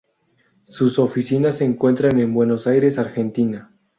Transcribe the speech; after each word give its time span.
Sus 0.65 0.97
oficinas 0.97 1.57
se 1.57 1.63
encuentran 1.63 2.19
en 2.19 2.33
Buenos 2.33 2.65
Aires, 2.65 2.97
Argentina. 2.97 3.69